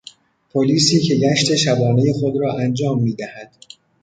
[0.53, 3.53] پلیسی که گشت شبانهی خود را انجام میدهد